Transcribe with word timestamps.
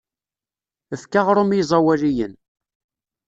Efk 0.93 1.13
aɣrum 1.19 1.49
i 1.53 1.57
iẓawaliyen. 1.61 2.33